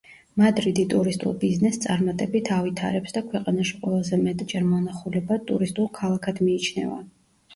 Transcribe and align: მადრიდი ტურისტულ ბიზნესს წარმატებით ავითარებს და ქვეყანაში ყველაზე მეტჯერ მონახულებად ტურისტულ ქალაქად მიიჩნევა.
მადრიდი 0.41 0.83
ტურისტულ 0.93 1.35
ბიზნესს 1.41 1.81
წარმატებით 1.83 2.49
ავითარებს 2.55 3.13
და 3.17 3.23
ქვეყანაში 3.27 3.77
ყველაზე 3.83 4.19
მეტჯერ 4.23 4.65
მონახულებად 4.71 5.45
ტურისტულ 5.51 5.91
ქალაქად 5.99 6.41
მიიჩნევა. 6.49 6.99